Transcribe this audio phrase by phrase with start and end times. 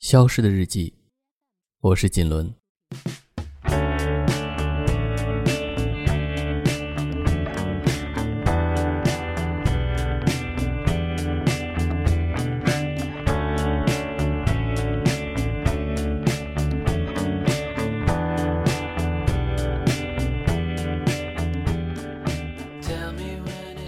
[0.00, 0.94] 消失的日记，
[1.80, 2.54] 我是锦纶。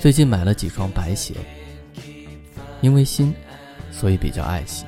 [0.00, 1.34] 最近买了几双白鞋，
[2.80, 3.32] 因为新，
[3.92, 4.84] 所以比较爱惜。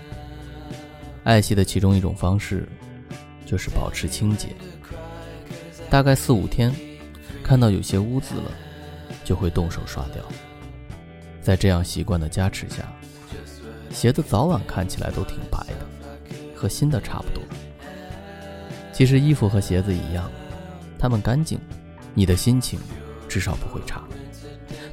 [1.25, 2.69] 爱惜的其中一种方式，
[3.47, 4.49] 就是保持清洁。
[5.89, 6.75] 大概四五天，
[7.43, 8.51] 看到有些污渍了，
[9.25, 10.23] 就会动手刷掉。
[11.41, 12.93] 在这样习惯的加持下，
[13.91, 15.87] 鞋子早晚看起来都挺白的，
[16.55, 17.43] 和新的差不多。
[18.93, 20.31] 其实衣服和鞋子一样，
[20.99, 21.59] 它们干净，
[22.15, 22.81] 你的心情
[23.29, 24.03] 至少不会差，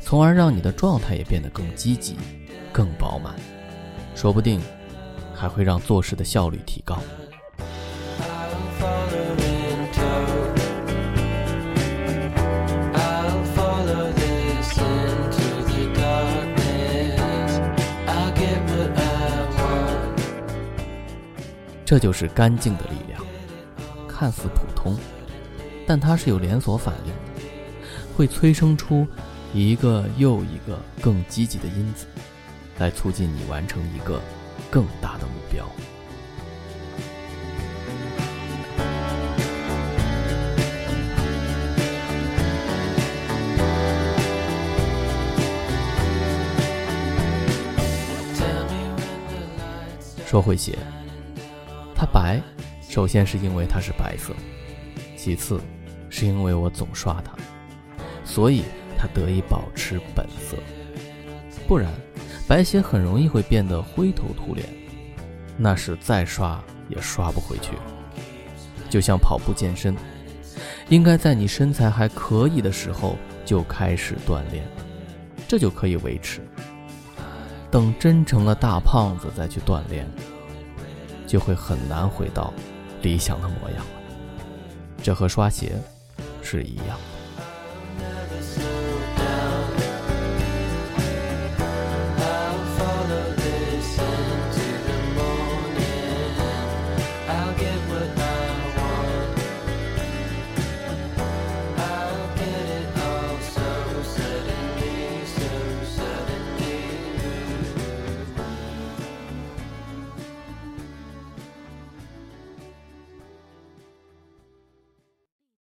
[0.01, 2.15] 从而让你的状态也变得更积极、
[2.71, 3.35] 更饱满，
[4.15, 4.61] 说不定。
[5.39, 6.99] 还会让做事的效率提高。
[21.85, 23.19] 这就是干净的力量，
[24.07, 24.95] 看似普通，
[25.87, 27.41] 但它是有连锁反应的，
[28.15, 29.07] 会催生出
[29.53, 32.05] 一个又一个更积极的因子，
[32.77, 34.21] 来促进你完成一个。
[34.69, 35.65] 更大的目标。
[50.25, 50.77] 说会写，
[51.95, 52.39] 它白，
[52.87, 54.31] 首先是因为它是白色，
[55.17, 55.59] 其次
[56.09, 57.33] 是因为我总刷它，
[58.23, 58.63] 所以
[58.95, 60.55] 它得以保持本色，
[61.67, 61.91] 不然。
[62.49, 64.67] 白鞋很容易会变得灰头土脸，
[65.55, 66.59] 那是再刷
[66.89, 67.73] 也刷不回去。
[68.89, 69.95] 就像跑步健身，
[70.87, 73.15] 应该在你身材还可以的时候
[73.45, 74.65] 就开始锻炼，
[75.47, 76.41] 这就可以维持。
[77.69, 80.09] 等真成了大胖子再去锻炼，
[81.27, 82.51] 就会很难回到
[83.03, 84.01] 理想的模样了。
[85.03, 85.79] 这和刷鞋
[86.41, 86.97] 是一样
[87.97, 88.78] 的。